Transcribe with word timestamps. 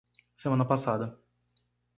Semana 0.35 0.65
passada 0.65 1.15